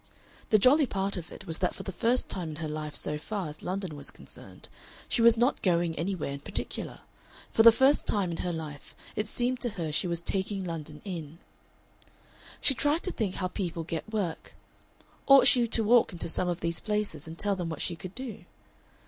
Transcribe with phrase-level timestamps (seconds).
[0.49, 3.19] The jolly part of it was that for the first time in her life so
[3.19, 4.67] far as London was concerned,
[5.07, 7.01] she was not going anywhere in particular;
[7.51, 11.03] for the first time in her life it seemed to her she was taking London
[11.05, 11.37] in.
[12.59, 14.55] She tried to think how people get work.
[15.27, 18.15] Ought she to walk into some of these places and tell them what she could
[18.15, 18.45] do?